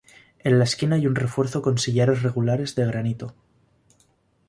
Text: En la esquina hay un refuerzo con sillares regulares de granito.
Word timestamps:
En 0.39 0.57
la 0.57 0.63
esquina 0.63 0.95
hay 0.95 1.05
un 1.05 1.13
refuerzo 1.13 1.61
con 1.61 1.77
sillares 1.77 2.23
regulares 2.23 2.73
de 2.73 2.87
granito. 2.87 3.35